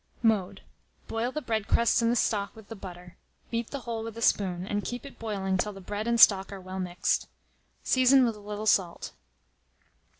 Mode. 0.23 0.63
Boil 1.07 1.31
the 1.31 1.43
bread 1.43 1.67
crusts 1.67 2.01
in 2.01 2.09
the 2.09 2.15
stock 2.15 2.55
with 2.55 2.69
the 2.69 2.75
butter; 2.75 3.17
beat 3.51 3.69
the 3.69 3.81
whole 3.81 4.03
with 4.03 4.17
a 4.17 4.21
spoon, 4.23 4.65
and 4.65 4.83
keep 4.83 5.05
it 5.05 5.19
boiling 5.19 5.59
till 5.59 5.73
the 5.73 5.79
bread 5.79 6.07
and 6.07 6.19
stock 6.19 6.51
are 6.51 6.59
well 6.59 6.79
mixed. 6.79 7.27
Season 7.83 8.25
with 8.25 8.35
a 8.35 8.39
little 8.39 8.65
salt. 8.65 9.11